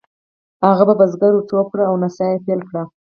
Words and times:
هغه 0.67 0.83
په 0.89 0.93
بزګر 0.99 1.31
ور 1.33 1.43
ټوپ 1.49 1.65
کړل 1.71 1.85
او 1.89 1.95
نڅا 2.01 2.25
یې 2.31 2.43
پیل 2.45 2.61
کړه. 2.69 2.83